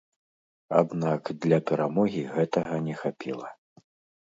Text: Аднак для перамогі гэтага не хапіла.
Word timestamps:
Аднак 0.79 1.21
для 1.43 1.59
перамогі 1.73 2.21
гэтага 2.35 2.83
не 2.89 2.99
хапіла. 3.05 3.47